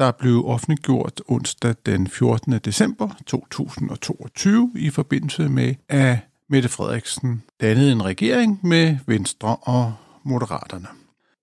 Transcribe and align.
der 0.00 0.10
blev 0.10 0.46
offentliggjort 0.46 1.22
onsdag 1.28 1.74
den 1.86 2.06
14. 2.06 2.52
december 2.52 3.08
2022 3.26 4.72
i 4.76 4.90
forbindelse 4.90 5.48
med, 5.48 5.74
at 5.88 6.18
Mette 6.48 6.68
Frederiksen 6.68 7.42
dannede 7.60 7.92
en 7.92 8.04
regering 8.04 8.60
med 8.62 8.96
Venstre 9.06 9.56
og 9.56 9.94
Moderaterne. 10.24 10.86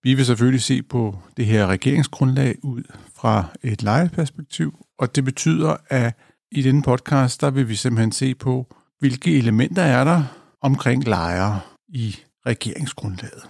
Vi 0.04 0.14
vil 0.14 0.26
selvfølgelig 0.26 0.62
se 0.62 0.84
på 0.84 1.18
det 1.38 1.46
her 1.46 1.68
regeringsgrundlag 1.68 2.56
ud 2.64 2.84
fra 3.16 3.46
et 3.64 3.84
lejeperspektiv, 3.84 4.86
og 5.00 5.16
det 5.16 5.26
betyder, 5.26 5.76
at 5.90 6.14
i 6.52 6.62
denne 6.62 6.82
podcast, 6.82 7.42
der 7.42 7.50
vil 7.50 7.70
vi 7.70 7.76
simpelthen 7.76 8.12
se 8.12 8.36
på, 8.36 8.76
hvilke 9.00 9.38
elementer 9.38 9.84
er 9.84 10.04
der 10.04 10.24
omkring 10.62 11.04
lejre 11.04 11.60
i 11.88 12.16
regeringsgrundlaget. 12.46 13.44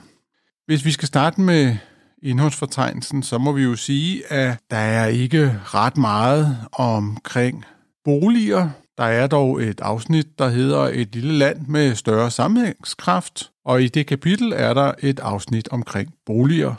Hvis 0.66 0.86
vi 0.86 0.92
skal 0.92 1.08
starte 1.08 1.42
med 1.42 1.78
indholdsfortegnelsen, 2.24 3.24
så 3.24 3.38
må 3.38 3.52
vi 3.52 3.64
jo 3.64 3.76
sige, 3.76 4.32
at 4.32 4.58
der 4.72 4.78
er 4.78 5.08
ikke 5.08 5.60
ret 5.64 5.98
meget 5.98 6.58
omkring 6.72 7.66
boliger. 8.04 8.70
Der 8.98 9.04
er 9.04 9.28
dog 9.28 9.64
et 9.64 9.82
afsnit, 9.82 10.40
der 10.40 10.50
hedder 10.50 10.80
Et 10.94 11.16
lille 11.16 11.34
land 11.34 11.68
med 11.68 11.96
større 11.96 12.32
sammenhængskraft, 12.32 13.52
og 13.66 13.84
i 13.84 13.88
det 13.88 14.08
kapitel 14.08 14.54
er 14.56 14.74
der 14.74 14.94
et 15.00 15.20
afsnit 15.20 15.68
omkring 15.68 16.14
boliger. 16.26 16.76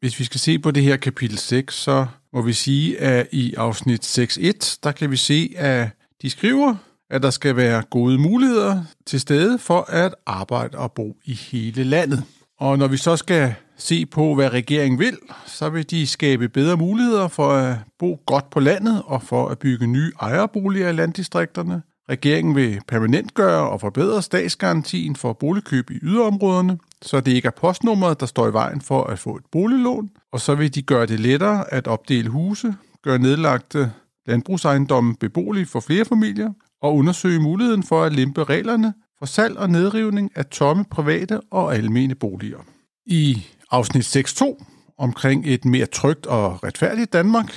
Hvis 0.00 0.18
vi 0.18 0.24
skal 0.24 0.40
se 0.40 0.58
på 0.58 0.70
det 0.70 0.82
her 0.82 0.96
kapitel 0.96 1.38
6, 1.38 1.74
så 1.74 2.06
må 2.32 2.42
vi 2.42 2.52
sige, 2.52 3.00
at 3.00 3.28
i 3.32 3.54
afsnit 3.54 4.18
6.1, 4.18 4.78
der 4.82 4.92
kan 4.92 5.10
vi 5.10 5.16
se, 5.16 5.54
at 5.56 5.88
de 6.22 6.30
skriver, 6.30 6.74
at 7.10 7.22
der 7.22 7.30
skal 7.30 7.56
være 7.56 7.82
gode 7.82 8.18
muligheder 8.18 8.84
til 9.06 9.20
stede 9.20 9.58
for 9.58 9.80
at 9.80 10.14
arbejde 10.26 10.78
og 10.78 10.92
bo 10.92 11.16
i 11.24 11.34
hele 11.34 11.84
landet. 11.84 12.24
Og 12.58 12.78
når 12.78 12.86
vi 12.86 12.96
så 12.96 13.16
skal 13.16 13.54
se 13.76 14.06
på, 14.06 14.34
hvad 14.34 14.52
regeringen 14.52 14.98
vil, 14.98 15.18
så 15.46 15.68
vil 15.68 15.90
de 15.90 16.06
skabe 16.06 16.48
bedre 16.48 16.76
muligheder 16.76 17.28
for 17.28 17.52
at 17.52 17.76
bo 17.98 18.20
godt 18.26 18.50
på 18.50 18.60
landet 18.60 19.02
og 19.04 19.22
for 19.22 19.48
at 19.48 19.58
bygge 19.58 19.86
nye 19.86 20.12
ejerboliger 20.20 20.88
i 20.88 20.92
landdistrikterne. 20.92 21.82
Regeringen 22.08 22.56
vil 22.56 22.80
permanentgøre 22.88 23.70
og 23.70 23.80
forbedre 23.80 24.22
statsgarantien 24.22 25.16
for 25.16 25.32
boligkøb 25.32 25.90
i 25.90 25.98
yderområderne, 26.02 26.78
så 27.02 27.20
det 27.20 27.32
ikke 27.32 27.46
er 27.46 27.52
postnummeret, 27.60 28.20
der 28.20 28.26
står 28.26 28.48
i 28.48 28.52
vejen 28.52 28.80
for 28.80 29.04
at 29.04 29.18
få 29.18 29.36
et 29.36 29.44
boliglån. 29.52 30.10
Og 30.32 30.40
så 30.40 30.54
vil 30.54 30.74
de 30.74 30.82
gøre 30.82 31.06
det 31.06 31.20
lettere 31.20 31.72
at 31.72 31.86
opdele 31.86 32.28
huse, 32.28 32.74
gøre 33.02 33.18
nedlagte 33.18 33.92
landbrugsejendomme 34.26 35.14
beboelige 35.20 35.66
for 35.66 35.80
flere 35.80 36.04
familier 36.04 36.52
og 36.82 36.96
undersøge 36.96 37.40
muligheden 37.40 37.82
for 37.82 38.04
at 38.04 38.12
lempe 38.12 38.44
reglerne 38.44 38.94
for 39.18 39.26
salg 39.26 39.56
og 39.56 39.70
nedrivning 39.70 40.30
af 40.34 40.46
tomme 40.46 40.84
private 40.90 41.40
og 41.50 41.74
almene 41.74 42.14
boliger. 42.14 42.58
I 43.06 43.46
afsnit 43.72 44.16
6.2 44.16 44.64
omkring 44.98 45.46
et 45.46 45.64
mere 45.64 45.86
trygt 45.86 46.26
og 46.26 46.64
retfærdigt 46.64 47.12
Danmark, 47.12 47.52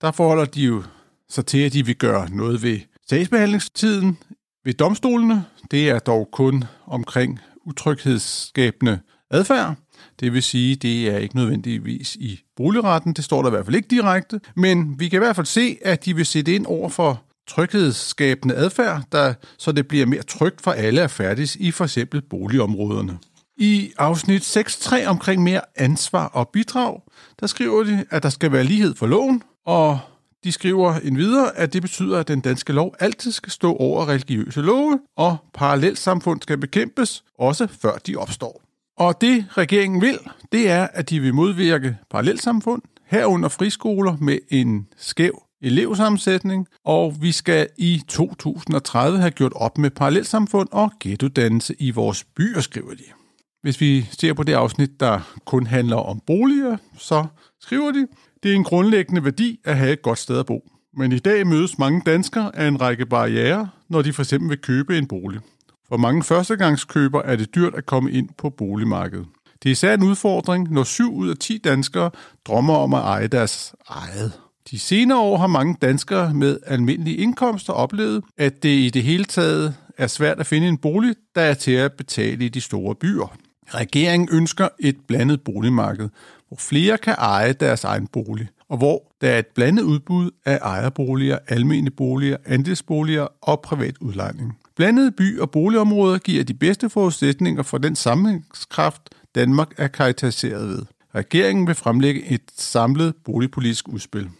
der 0.00 0.10
forholder 0.10 0.44
de 0.44 0.62
jo 0.62 0.82
sig 1.28 1.46
til, 1.46 1.58
at 1.58 1.72
de 1.72 1.86
vil 1.86 1.96
gøre 1.96 2.30
noget 2.30 2.62
ved 2.62 2.78
sagsbehandlingstiden 3.10 4.18
ved 4.64 4.74
domstolene. 4.74 5.44
Det 5.70 5.90
er 5.90 5.98
dog 5.98 6.28
kun 6.32 6.64
omkring 6.86 7.40
utryghedsskabende 7.64 9.00
adfærd. 9.30 9.74
Det 10.20 10.32
vil 10.32 10.42
sige, 10.42 10.76
det 10.76 11.08
er 11.08 11.18
ikke 11.18 11.36
nødvendigvis 11.36 12.16
i 12.16 12.40
boligretten, 12.56 13.12
det 13.12 13.24
står 13.24 13.42
der 13.42 13.48
i 13.48 13.50
hvert 13.50 13.64
fald 13.64 13.76
ikke 13.76 13.88
direkte, 13.88 14.40
men 14.56 15.00
vi 15.00 15.08
kan 15.08 15.16
i 15.16 15.24
hvert 15.24 15.36
fald 15.36 15.46
se, 15.46 15.78
at 15.84 16.04
de 16.04 16.16
vil 16.16 16.26
sætte 16.26 16.54
ind 16.54 16.66
over 16.66 16.88
for 16.88 17.22
tryghedsskabende 17.48 18.54
adfærd, 18.54 19.02
der, 19.12 19.34
så 19.58 19.72
det 19.72 19.88
bliver 19.88 20.06
mere 20.06 20.22
trygt 20.22 20.60
for 20.60 20.70
alle 20.70 21.02
at 21.02 21.10
færdes 21.10 21.56
i 21.56 21.70
for 21.70 21.84
eksempel 21.84 22.22
boligområderne. 22.22 23.18
I 23.60 23.92
afsnit 23.98 24.56
6.3 24.56 25.06
omkring 25.06 25.42
mere 25.42 25.60
ansvar 25.76 26.26
og 26.26 26.48
bidrag, 26.48 27.00
der 27.40 27.46
skriver 27.46 27.84
de, 27.84 28.04
at 28.10 28.22
der 28.22 28.28
skal 28.28 28.52
være 28.52 28.64
lighed 28.64 28.94
for 28.94 29.06
loven, 29.06 29.42
og 29.66 29.98
de 30.44 30.52
skriver 30.52 30.94
endvidere, 30.94 31.56
at 31.56 31.72
det 31.72 31.82
betyder, 31.82 32.18
at 32.18 32.28
den 32.28 32.40
danske 32.40 32.72
lov 32.72 32.94
altid 33.00 33.32
skal 33.32 33.52
stå 33.52 33.76
over 33.76 34.08
religiøse 34.08 34.60
love, 34.60 35.00
og 35.16 35.36
parallelsamfund 35.54 36.42
skal 36.42 36.58
bekæmpes, 36.58 37.24
også 37.38 37.66
før 37.82 37.96
de 38.06 38.16
opstår. 38.16 38.62
Og 38.96 39.20
det 39.20 39.46
regeringen 39.50 40.00
vil, 40.00 40.18
det 40.52 40.70
er, 40.70 40.88
at 40.92 41.10
de 41.10 41.20
vil 41.20 41.34
modvirke 41.34 41.96
parallelsamfund, 42.10 42.82
herunder 43.06 43.48
friskoler 43.48 44.16
med 44.20 44.38
en 44.48 44.86
skæv 44.96 45.42
elevsammensætning, 45.62 46.66
og 46.84 47.16
vi 47.20 47.32
skal 47.32 47.68
i 47.78 48.02
2030 48.08 49.18
have 49.18 49.30
gjort 49.30 49.52
op 49.54 49.78
med 49.78 49.90
parallelsamfund 49.90 50.68
og 50.72 50.92
ghettodannelse 51.00 51.74
i 51.78 51.90
vores 51.90 52.24
byer, 52.24 52.60
skriver 52.60 52.94
de. 52.94 53.17
Hvis 53.62 53.80
vi 53.80 54.08
ser 54.18 54.32
på 54.32 54.42
det 54.42 54.52
afsnit, 54.52 55.00
der 55.00 55.20
kun 55.44 55.66
handler 55.66 55.96
om 55.96 56.20
boliger, 56.26 56.76
så 56.98 57.26
skriver 57.60 57.92
de, 57.92 58.06
det 58.42 58.50
er 58.50 58.54
en 58.54 58.64
grundlæggende 58.64 59.24
værdi 59.24 59.60
at 59.64 59.76
have 59.76 59.92
et 59.92 60.02
godt 60.02 60.18
sted 60.18 60.38
at 60.38 60.46
bo. 60.46 60.68
Men 60.96 61.12
i 61.12 61.18
dag 61.18 61.46
mødes 61.46 61.78
mange 61.78 62.02
danskere 62.06 62.56
af 62.56 62.68
en 62.68 62.80
række 62.80 63.06
barriere, 63.06 63.68
når 63.88 64.02
de 64.02 64.12
for 64.12 64.22
eksempel 64.22 64.50
vil 64.50 64.58
købe 64.58 64.98
en 64.98 65.06
bolig. 65.06 65.40
For 65.88 65.96
mange 65.96 66.22
førstegangskøber 66.22 67.22
er 67.22 67.36
det 67.36 67.54
dyrt 67.54 67.74
at 67.74 67.86
komme 67.86 68.12
ind 68.12 68.28
på 68.38 68.50
boligmarkedet. 68.50 69.26
Det 69.62 69.68
er 69.68 69.72
især 69.72 69.94
en 69.94 70.02
udfordring, 70.02 70.72
når 70.72 70.84
7 70.84 71.14
ud 71.14 71.28
af 71.28 71.36
10 71.36 71.58
danskere 71.58 72.10
drømmer 72.46 72.74
om 72.74 72.94
at 72.94 73.00
eje 73.00 73.26
deres 73.26 73.74
eget. 73.88 74.32
De 74.70 74.78
senere 74.78 75.18
år 75.18 75.36
har 75.36 75.46
mange 75.46 75.76
danskere 75.82 76.34
med 76.34 76.58
almindelige 76.66 77.16
indkomster 77.16 77.72
oplevet, 77.72 78.24
at 78.36 78.62
det 78.62 78.68
i 78.68 78.90
det 78.90 79.02
hele 79.02 79.24
taget 79.24 79.74
er 79.98 80.06
svært 80.06 80.40
at 80.40 80.46
finde 80.46 80.68
en 80.68 80.78
bolig, 80.78 81.14
der 81.34 81.42
er 81.42 81.54
til 81.54 81.72
at 81.72 81.92
betale 81.92 82.44
i 82.44 82.48
de 82.48 82.60
store 82.60 82.94
byer. 82.94 83.36
Regeringen 83.74 84.28
ønsker 84.32 84.68
et 84.80 84.96
blandet 85.08 85.40
boligmarked, 85.40 86.08
hvor 86.48 86.56
flere 86.56 86.98
kan 86.98 87.14
eje 87.18 87.52
deres 87.52 87.84
egen 87.84 88.06
bolig, 88.06 88.48
og 88.68 88.78
hvor 88.78 89.12
der 89.20 89.30
er 89.30 89.38
et 89.38 89.46
blandet 89.46 89.82
udbud 89.82 90.30
af 90.44 90.58
ejerboliger, 90.62 91.38
almene 91.48 91.90
boliger, 91.90 92.36
andelsboliger 92.46 93.26
og 93.42 93.60
privat 93.60 93.98
udlejning. 94.00 94.58
Blandede 94.76 95.10
by- 95.10 95.38
og 95.38 95.50
boligområder 95.50 96.18
giver 96.18 96.44
de 96.44 96.54
bedste 96.54 96.90
forudsætninger 96.90 97.62
for 97.62 97.78
den 97.78 97.96
sammenhængskraft, 97.96 99.02
Danmark 99.34 99.68
er 99.76 99.88
karakteriseret 99.88 100.68
ved. 100.68 100.82
Regeringen 101.14 101.66
vil 101.66 101.74
fremlægge 101.74 102.24
et 102.24 102.42
samlet 102.56 103.14
boligpolitisk 103.24 103.88
udspil. 103.88 104.30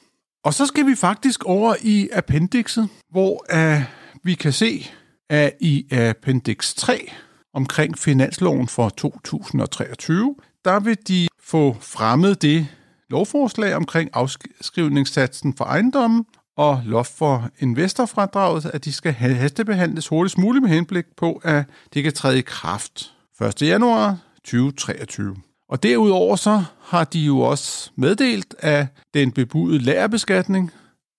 Og 0.45 0.55
så 0.55 0.67
skal 0.67 0.87
vi 0.87 0.95
faktisk 0.95 1.45
over 1.45 1.75
i 1.83 2.09
appendixet, 2.13 2.89
hvor 3.11 3.45
uh, 3.55 3.83
vi 4.25 4.35
kan 4.35 4.53
se, 4.53 4.91
at 5.31 5.53
i 5.61 5.87
appendix 5.91 6.75
3 6.75 7.13
omkring 7.59 7.99
finansloven 7.99 8.69
for 8.69 8.89
2023, 8.89 10.35
der 10.65 10.81
vil 10.81 10.99
de 11.09 11.29
få 11.41 11.77
fremmet 11.81 12.43
det 12.43 12.67
lovforslag 13.11 13.75
omkring 13.75 14.11
afskrivningssatsen 14.13 15.55
for 15.57 15.65
ejendommen 15.65 16.25
og 16.57 16.83
loft 16.85 17.19
for 17.19 17.51
investorfradraget, 17.59 18.67
at 18.67 18.85
de 18.85 18.93
skal 18.93 19.13
hastebehandles 19.13 20.09
hurtigst 20.09 20.39
muligt 20.39 20.63
med 20.63 20.71
henblik 20.71 21.05
på, 21.17 21.41
at 21.45 21.65
det 21.95 22.03
kan 22.03 22.13
træde 22.13 22.39
i 22.39 22.43
kraft 22.43 23.15
1. 23.41 23.63
januar 23.63 24.19
2023. 24.45 25.37
Og 25.69 25.83
derudover 25.83 26.37
så 26.37 26.65
har 26.81 27.05
de 27.05 27.21
jo 27.21 27.41
også 27.41 27.91
meddelt, 27.97 28.55
at 28.59 28.87
den 29.15 29.33
bebudede 29.33 29.79
lærerbeskatning, 29.79 30.71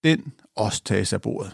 den 0.04 0.34
også 0.56 0.84
tages 0.84 1.14
af 1.14 1.22
bordet. 1.22 1.52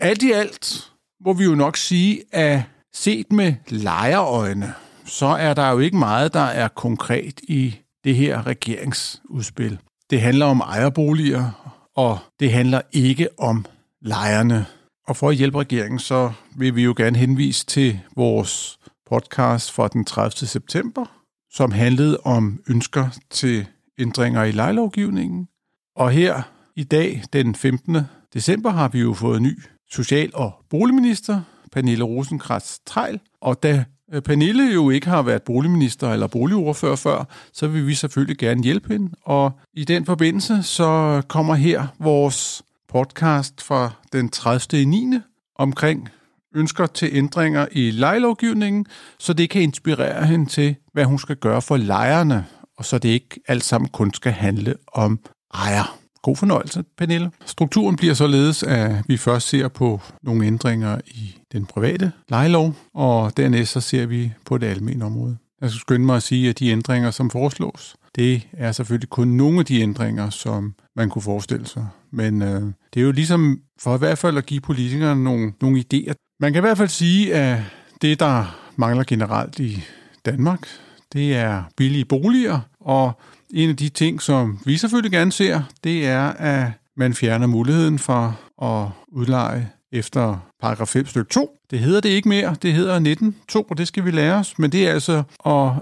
Alt 0.00 0.22
i 0.22 0.32
alt 0.32 0.90
må 1.24 1.32
vi 1.32 1.44
jo 1.44 1.54
nok 1.54 1.76
sige, 1.76 2.22
at 2.32 2.62
set 2.96 3.32
med 3.32 3.54
lejerøjne, 3.68 4.74
så 5.04 5.26
er 5.26 5.54
der 5.54 5.70
jo 5.70 5.78
ikke 5.78 5.96
meget, 5.96 6.34
der 6.34 6.40
er 6.40 6.68
konkret 6.68 7.40
i 7.42 7.76
det 8.04 8.16
her 8.16 8.46
regeringsudspil. 8.46 9.78
Det 10.10 10.20
handler 10.20 10.46
om 10.46 10.60
ejerboliger, 10.60 11.72
og 11.96 12.18
det 12.40 12.52
handler 12.52 12.80
ikke 12.92 13.28
om 13.38 13.66
lejerne. 14.02 14.66
Og 15.08 15.16
for 15.16 15.28
at 15.28 15.36
hjælpe 15.36 15.58
regeringen, 15.58 15.98
så 15.98 16.32
vil 16.56 16.76
vi 16.76 16.82
jo 16.82 16.94
gerne 16.96 17.18
henvise 17.18 17.66
til 17.66 18.00
vores 18.16 18.78
podcast 19.10 19.72
fra 19.72 19.88
den 19.88 20.04
30. 20.04 20.46
september, 20.46 21.04
som 21.52 21.72
handlede 21.72 22.18
om 22.24 22.60
ønsker 22.68 23.08
til 23.30 23.66
ændringer 23.98 24.44
i 24.44 24.52
lejelovgivningen. 24.52 25.48
Og 25.96 26.10
her 26.10 26.42
i 26.76 26.84
dag, 26.84 27.22
den 27.32 27.54
15. 27.54 27.96
december, 28.34 28.70
har 28.70 28.88
vi 28.88 29.00
jo 29.00 29.14
fået 29.14 29.42
ny 29.42 29.62
social- 29.90 30.34
og 30.34 30.52
boligminister, 30.70 31.42
Pernille 31.76 32.04
rosenkrantz 32.04 32.78
Trejl. 32.86 33.20
Og 33.40 33.62
da 33.62 33.84
øh, 34.12 34.22
Pernille 34.22 34.72
jo 34.74 34.90
ikke 34.90 35.06
har 35.06 35.22
været 35.22 35.42
boligminister 35.42 36.12
eller 36.12 36.26
boligordfører 36.26 36.96
før, 36.96 37.24
så 37.52 37.68
vil 37.68 37.86
vi 37.86 37.94
selvfølgelig 37.94 38.38
gerne 38.38 38.62
hjælpe 38.62 38.92
hende. 38.92 39.10
Og 39.22 39.52
i 39.74 39.84
den 39.84 40.06
forbindelse 40.06 40.62
så 40.62 41.22
kommer 41.28 41.54
her 41.54 41.86
vores 41.98 42.62
podcast 42.88 43.62
fra 43.62 43.90
den 44.12 44.28
30. 44.28 44.84
9. 44.84 45.18
omkring 45.58 46.08
ønsker 46.54 46.86
til 46.86 47.08
ændringer 47.12 47.66
i 47.72 47.90
lejelovgivningen, 47.90 48.86
så 49.18 49.32
det 49.32 49.50
kan 49.50 49.62
inspirere 49.62 50.26
hende 50.26 50.46
til, 50.46 50.76
hvad 50.92 51.04
hun 51.04 51.18
skal 51.18 51.36
gøre 51.36 51.62
for 51.62 51.76
lejerne, 51.76 52.46
og 52.78 52.84
så 52.84 52.98
det 52.98 53.08
ikke 53.08 53.40
alt 53.48 53.64
sammen 53.64 53.88
kun 53.88 54.14
skal 54.14 54.32
handle 54.32 54.74
om 54.92 55.20
ejer. 55.54 55.98
God 56.26 56.36
fornøjelse, 56.36 56.84
Pernille. 56.98 57.30
Strukturen 57.44 57.96
bliver 57.96 58.14
således, 58.14 58.62
at 58.62 58.94
vi 59.06 59.16
først 59.16 59.48
ser 59.48 59.68
på 59.68 60.00
nogle 60.22 60.46
ændringer 60.46 61.00
i 61.06 61.36
den 61.56 61.66
private 61.66 62.12
lejelov, 62.28 62.74
og 62.94 63.36
dernæst 63.36 63.72
så 63.72 63.80
ser 63.80 64.06
vi 64.06 64.32
på 64.44 64.58
det 64.58 64.66
almene 64.66 65.04
område. 65.04 65.36
Jeg 65.60 65.70
skal 65.70 65.80
skynde 65.80 66.06
mig 66.06 66.16
at 66.16 66.22
sige, 66.22 66.48
at 66.48 66.58
de 66.58 66.68
ændringer, 66.68 67.10
som 67.10 67.30
foreslås, 67.30 67.96
det 68.16 68.48
er 68.52 68.72
selvfølgelig 68.72 69.08
kun 69.08 69.28
nogle 69.28 69.58
af 69.58 69.64
de 69.66 69.80
ændringer, 69.80 70.30
som 70.30 70.74
man 70.96 71.10
kunne 71.10 71.22
forestille 71.22 71.66
sig. 71.66 71.86
Men 72.10 72.42
øh, 72.42 72.62
det 72.94 73.00
er 73.00 73.04
jo 73.04 73.12
ligesom 73.12 73.60
for 73.78 73.94
i 73.94 73.98
hvert 73.98 74.18
fald 74.18 74.38
at 74.38 74.46
give 74.46 74.60
politikerne 74.60 75.24
nogle, 75.24 75.52
nogle 75.60 75.84
idéer. 75.84 76.12
Man 76.40 76.52
kan 76.52 76.60
i 76.60 76.66
hvert 76.66 76.78
fald 76.78 76.88
sige, 76.88 77.34
at 77.34 77.60
det, 78.02 78.20
der 78.20 78.58
mangler 78.76 79.04
generelt 79.04 79.58
i 79.58 79.82
Danmark, 80.26 80.68
det 81.12 81.36
er 81.36 81.62
billige 81.76 82.04
boliger, 82.04 82.60
og 82.80 83.20
en 83.50 83.70
af 83.70 83.76
de 83.76 83.88
ting, 83.88 84.22
som 84.22 84.58
vi 84.64 84.76
selvfølgelig 84.76 85.12
gerne 85.12 85.32
ser, 85.32 85.62
det 85.84 86.06
er, 86.06 86.28
at 86.28 86.72
man 86.96 87.14
fjerner 87.14 87.46
muligheden 87.46 87.98
for 87.98 88.40
at 88.62 88.88
udleje 89.08 89.70
efter 89.92 90.38
paragraf 90.60 90.88
5 90.88 91.06
stykke 91.06 91.30
2. 91.30 91.58
Det 91.70 91.78
hedder 91.78 92.00
det 92.00 92.08
ikke 92.08 92.28
mere, 92.28 92.56
det 92.62 92.72
hedder 92.72 93.16
19.2, 93.54 93.66
og 93.70 93.78
det 93.78 93.88
skal 93.88 94.04
vi 94.04 94.10
lære 94.10 94.34
os, 94.34 94.58
men 94.58 94.72
det 94.72 94.88
er 94.88 94.92
altså, 94.92 95.22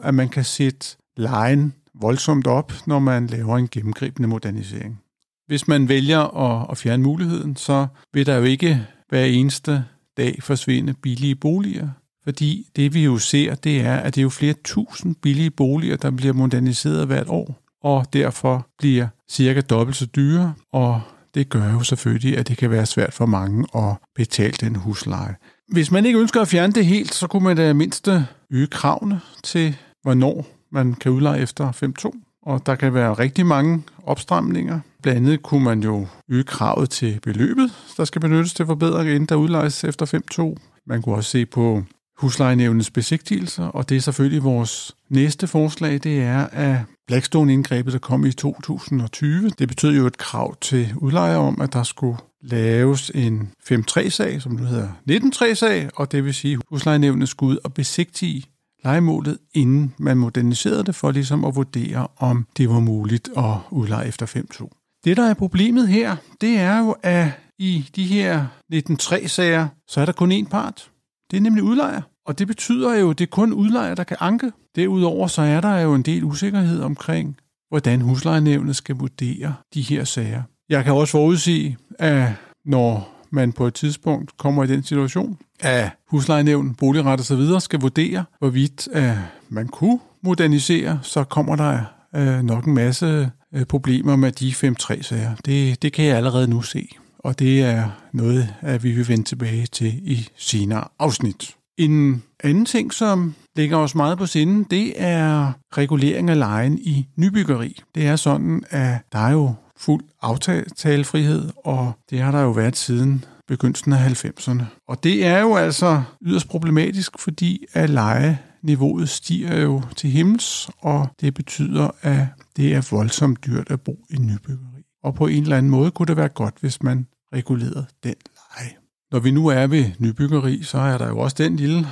at 0.02 0.14
man 0.14 0.28
kan 0.28 0.44
sætte 0.44 0.96
lejen 1.16 1.74
voldsomt 1.94 2.46
op, 2.46 2.72
når 2.86 2.98
man 2.98 3.26
laver 3.26 3.56
en 3.56 3.68
gennemgribende 3.68 4.28
modernisering. 4.28 5.00
Hvis 5.46 5.68
man 5.68 5.88
vælger 5.88 6.20
at, 6.20 6.66
at 6.70 6.78
fjerne 6.78 7.02
muligheden, 7.02 7.56
så 7.56 7.86
vil 8.12 8.26
der 8.26 8.36
jo 8.36 8.44
ikke 8.44 8.86
hver 9.08 9.24
eneste 9.24 9.84
dag 10.16 10.38
forsvinde 10.42 10.94
billige 10.94 11.34
boliger. 11.34 11.88
Fordi 12.24 12.66
det 12.76 12.94
vi 12.94 13.04
jo 13.04 13.18
ser, 13.18 13.54
det 13.54 13.80
er, 13.80 13.96
at 13.96 14.14
det 14.14 14.20
er 14.20 14.22
jo 14.22 14.28
flere 14.28 14.54
tusind 14.64 15.14
billige 15.14 15.50
boliger, 15.50 15.96
der 15.96 16.10
bliver 16.10 16.32
moderniseret 16.32 17.06
hvert 17.06 17.28
år, 17.28 17.62
og 17.82 18.06
derfor 18.12 18.66
bliver 18.78 19.08
cirka 19.30 19.60
dobbelt 19.60 19.96
så 19.96 20.06
dyre, 20.06 20.54
og 20.72 21.00
det 21.34 21.48
gør 21.48 21.72
jo 21.72 21.80
selvfølgelig, 21.80 22.38
at 22.38 22.48
det 22.48 22.56
kan 22.56 22.70
være 22.70 22.86
svært 22.86 23.12
for 23.12 23.26
mange 23.26 23.66
at 23.74 23.96
betale 24.14 24.56
den 24.60 24.76
husleje. 24.76 25.36
Hvis 25.68 25.90
man 25.90 26.06
ikke 26.06 26.18
ønsker 26.18 26.40
at 26.40 26.48
fjerne 26.48 26.72
det 26.72 26.86
helt, 26.86 27.14
så 27.14 27.26
kunne 27.26 27.44
man 27.44 27.56
da 27.56 27.72
mindst 27.72 28.08
øh, 28.08 28.20
øge 28.50 28.66
kravene 28.66 29.20
til, 29.42 29.76
hvornår 30.02 30.46
man 30.72 30.94
kan 30.94 31.12
udleje 31.12 31.40
efter 31.40 31.72
5.2. 32.04 32.20
Og 32.42 32.66
der 32.66 32.74
kan 32.74 32.94
være 32.94 33.12
rigtig 33.12 33.46
mange 33.46 33.82
opstramninger. 34.02 34.80
Blandt 35.02 35.18
andet 35.18 35.42
kunne 35.42 35.64
man 35.64 35.82
jo 35.82 36.06
øge 36.28 36.44
kravet 36.44 36.90
til 36.90 37.20
beløbet, 37.22 37.72
der 37.96 38.04
skal 38.04 38.20
benyttes 38.20 38.54
til 38.54 38.66
forbedring, 38.66 39.10
inden 39.10 39.26
der 39.26 39.34
udlejes 39.34 39.84
efter 39.84 40.20
5.2. 40.56 40.56
Man 40.86 41.02
kunne 41.02 41.14
også 41.14 41.30
se 41.30 41.46
på 41.46 41.82
huslejenævnets 42.18 42.90
besigtigelser, 42.90 43.64
og 43.64 43.88
det 43.88 43.96
er 43.96 44.00
selvfølgelig 44.00 44.44
vores 44.44 44.96
næste 45.08 45.46
forslag, 45.46 45.92
det 45.92 46.22
er, 46.22 46.46
at 46.46 46.78
Blackstone-indgrebet, 47.06 47.92
der 47.92 47.98
kom 47.98 48.26
i 48.26 48.32
2020, 48.32 49.50
det 49.58 49.68
betød 49.68 49.96
jo 49.96 50.06
et 50.06 50.18
krav 50.18 50.56
til 50.60 50.92
udlejer 50.96 51.36
om, 51.36 51.60
at 51.60 51.72
der 51.72 51.82
skulle 51.82 52.18
laves 52.42 53.10
en 53.14 53.50
5-3-sag, 53.72 54.42
som 54.42 54.52
nu 54.52 54.64
hedder 54.64 54.88
19-3-sag, 55.10 55.90
og 55.94 56.12
det 56.12 56.24
vil 56.24 56.34
sige, 56.34 56.54
at 56.54 56.60
huslejenævnet 56.70 57.28
skulle 57.28 57.50
ud 57.50 57.58
og 57.64 57.74
besigtige 57.74 58.44
legemålet, 58.84 59.38
inden 59.54 59.94
man 59.98 60.16
moderniserede 60.16 60.84
det, 60.84 60.94
for 60.94 61.10
ligesom 61.10 61.44
at 61.44 61.56
vurdere, 61.56 62.06
om 62.16 62.46
det 62.56 62.68
var 62.68 62.80
muligt 62.80 63.28
at 63.36 63.54
udleje 63.70 64.08
efter 64.08 64.26
5.2. 64.26 65.00
Det, 65.04 65.16
der 65.16 65.30
er 65.30 65.34
problemet 65.34 65.88
her, 65.88 66.16
det 66.40 66.56
er 66.58 66.78
jo, 66.78 66.96
at 67.02 67.28
i 67.58 67.90
de 67.96 68.04
her 68.04 68.46
19.3-sager, 68.74 69.68
så 69.88 70.00
er 70.00 70.04
der 70.04 70.12
kun 70.12 70.32
én 70.32 70.48
part. 70.48 70.90
Det 71.34 71.40
er 71.40 71.42
nemlig 71.42 71.62
udlejer. 71.62 72.00
Og 72.26 72.38
det 72.38 72.46
betyder 72.46 72.94
jo, 72.94 73.10
at 73.10 73.18
det 73.18 73.24
er 73.26 73.30
kun 73.30 73.52
udlejer, 73.52 73.94
der 73.94 74.04
kan 74.04 74.16
anke. 74.20 74.52
Derudover 74.76 75.26
så 75.26 75.42
er 75.42 75.60
der 75.60 75.78
jo 75.78 75.94
en 75.94 76.02
del 76.02 76.24
usikkerhed 76.24 76.80
omkring, 76.80 77.36
hvordan 77.68 78.00
huslejenævnet 78.00 78.76
skal 78.76 78.96
vurdere 78.96 79.54
de 79.74 79.82
her 79.82 80.04
sager. 80.04 80.42
Jeg 80.68 80.84
kan 80.84 80.92
også 80.92 81.12
forudse, 81.12 81.76
at 81.98 82.28
når 82.64 83.14
man 83.30 83.52
på 83.52 83.66
et 83.66 83.74
tidspunkt 83.74 84.36
kommer 84.36 84.64
i 84.64 84.66
den 84.66 84.82
situation, 84.82 85.38
at 85.60 85.90
huslejenævn, 86.10 86.74
boligret 86.74 87.20
og 87.20 87.26
så 87.26 87.36
videre 87.36 87.60
skal 87.60 87.80
vurdere, 87.80 88.24
hvorvidt 88.38 88.88
at 88.92 89.16
man 89.48 89.68
kunne 89.68 89.98
modernisere, 90.22 90.98
så 91.02 91.24
kommer 91.24 91.56
der 91.56 91.80
øh, 92.16 92.42
nok 92.42 92.64
en 92.64 92.74
masse 92.74 93.30
øh, 93.54 93.64
problemer 93.64 94.16
med 94.16 94.32
de 94.32 94.50
5-3-sager. 94.50 95.34
Det, 95.46 95.82
det 95.82 95.92
kan 95.92 96.04
jeg 96.04 96.16
allerede 96.16 96.48
nu 96.48 96.62
se, 96.62 96.88
og 97.24 97.38
det 97.38 97.62
er 97.62 97.90
noget, 98.12 98.54
at 98.60 98.84
vi 98.84 98.92
vil 98.92 99.08
vende 99.08 99.24
tilbage 99.24 99.66
til 99.66 100.00
i 100.02 100.28
senere 100.36 100.84
afsnit. 100.98 101.56
En 101.78 102.22
anden 102.44 102.64
ting, 102.64 102.92
som 102.92 103.34
ligger 103.56 103.76
os 103.76 103.94
meget 103.94 104.18
på 104.18 104.26
sinde, 104.26 104.66
det 104.70 104.92
er 104.96 105.52
regulering 105.78 106.30
af 106.30 106.38
lejen 106.38 106.78
i 106.78 107.06
nybyggeri. 107.16 107.80
Det 107.94 108.06
er 108.06 108.16
sådan, 108.16 108.62
at 108.70 108.98
der 109.12 109.18
er 109.18 109.30
jo 109.30 109.54
fuld 109.76 110.04
aftalefrihed, 110.22 111.50
og 111.64 111.92
det 112.10 112.20
har 112.20 112.30
der 112.30 112.40
jo 112.40 112.50
været 112.50 112.76
siden 112.76 113.24
begyndelsen 113.48 113.92
af 113.92 114.24
90'erne. 114.24 114.62
Og 114.88 115.04
det 115.04 115.26
er 115.26 115.40
jo 115.40 115.54
altså 115.54 116.02
yderst 116.22 116.48
problematisk, 116.48 117.18
fordi 117.18 117.64
at 117.72 117.90
lejeniveauet 117.90 119.08
stiger 119.08 119.60
jo 119.60 119.82
til 119.96 120.10
himmels, 120.10 120.70
og 120.78 121.08
det 121.20 121.34
betyder, 121.34 121.90
at 122.02 122.26
det 122.56 122.74
er 122.74 122.88
voldsomt 122.90 123.46
dyrt 123.46 123.70
at 123.70 123.80
bo 123.80 123.96
i 124.10 124.16
nybyggeri. 124.16 124.82
Og 125.04 125.14
på 125.14 125.26
en 125.26 125.42
eller 125.42 125.56
anden 125.56 125.70
måde 125.70 125.90
kunne 125.90 126.06
det 126.06 126.16
være 126.16 126.28
godt, 126.28 126.54
hvis 126.60 126.82
man 126.82 127.06
reguleret 127.34 127.86
den 128.04 128.14
leje. 128.34 128.72
Når 129.12 129.18
vi 129.18 129.30
nu 129.30 129.46
er 129.46 129.66
ved 129.66 129.84
nybyggeri, 129.98 130.62
så 130.62 130.78
er 130.78 130.98
der 130.98 131.08
jo 131.08 131.18
også 131.18 131.36
den 131.38 131.56
lille 131.56 131.86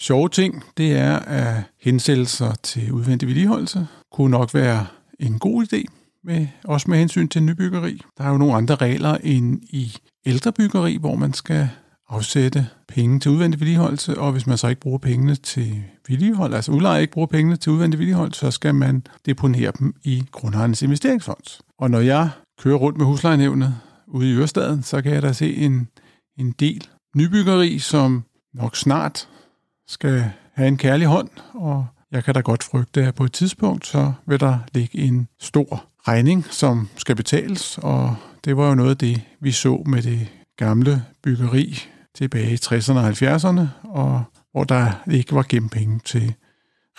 sjove 0.00 0.28
ting, 0.28 0.64
det 0.76 0.92
er, 0.92 1.18
at 1.18 1.62
hensættelser 1.80 2.54
til 2.62 2.92
udvendig 2.92 3.28
vedligeholdelse 3.28 3.86
kunne 4.12 4.30
nok 4.30 4.54
være 4.54 4.86
en 5.20 5.38
god 5.38 5.64
idé, 5.64 5.84
med, 6.24 6.46
også 6.64 6.90
med 6.90 6.98
hensyn 6.98 7.28
til 7.28 7.42
nybyggeri. 7.42 8.00
Der 8.18 8.24
er 8.24 8.28
jo 8.28 8.38
nogle 8.38 8.54
andre 8.54 8.74
regler 8.74 9.16
end 9.22 9.62
i 9.62 9.96
ældre 10.26 10.52
byggeri, 10.52 10.96
hvor 10.96 11.14
man 11.14 11.32
skal 11.32 11.68
afsætte 12.08 12.66
penge 12.88 13.20
til 13.20 13.30
udvendig 13.30 13.60
vedligeholdelse, 13.60 14.18
og 14.18 14.32
hvis 14.32 14.46
man 14.46 14.58
så 14.58 14.68
ikke 14.68 14.80
bruger 14.80 14.98
pengene 14.98 15.34
til 15.34 15.82
vedligehold, 16.08 16.54
altså 16.54 16.72
udlejer 16.72 17.00
ikke 17.00 17.12
bruger 17.12 17.26
pengene 17.26 17.56
til 17.56 17.72
udvendig 17.72 17.98
vedligehold, 17.98 18.32
så 18.32 18.50
skal 18.50 18.74
man 18.74 19.06
deponere 19.26 19.72
dem 19.78 19.94
i 20.02 20.22
grundejernes 20.32 20.82
investeringsfond. 20.82 21.60
Og 21.78 21.90
når 21.90 22.00
jeg 22.00 22.30
kører 22.58 22.76
rundt 22.76 22.98
med 22.98 23.06
huslejenævnet 23.06 23.74
ude 24.06 24.30
i 24.30 24.34
Ørestaden, 24.34 24.82
så 24.82 25.02
kan 25.02 25.12
jeg 25.12 25.22
da 25.22 25.32
se 25.32 25.56
en, 25.56 25.88
en 26.38 26.50
del 26.50 26.88
nybyggeri, 27.16 27.78
som 27.78 28.24
nok 28.54 28.76
snart 28.76 29.28
skal 29.86 30.30
have 30.52 30.68
en 30.68 30.76
kærlig 30.76 31.06
hånd, 31.06 31.28
og 31.54 31.86
jeg 32.10 32.24
kan 32.24 32.34
da 32.34 32.40
godt 32.40 32.62
frygte, 32.62 33.06
at 33.06 33.14
på 33.14 33.24
et 33.24 33.32
tidspunkt, 33.32 33.86
så 33.86 34.12
vil 34.26 34.40
der 34.40 34.58
ligge 34.74 34.98
en 34.98 35.28
stor 35.40 35.84
regning, 36.08 36.46
som 36.50 36.88
skal 36.96 37.16
betales, 37.16 37.78
og 37.78 38.16
det 38.44 38.56
var 38.56 38.68
jo 38.68 38.74
noget 38.74 38.90
af 38.90 38.98
det, 38.98 39.20
vi 39.40 39.52
så 39.52 39.82
med 39.86 40.02
det 40.02 40.28
gamle 40.56 41.04
byggeri 41.22 41.78
tilbage 42.14 42.52
i 42.52 42.54
60'erne 42.54 42.98
og 42.98 43.08
70'erne, 43.08 43.88
og 43.88 44.24
hvor 44.52 44.64
der 44.64 44.92
ikke 45.10 45.34
var 45.34 45.44
gennem 45.48 45.68
penge 45.68 46.00
til 46.04 46.34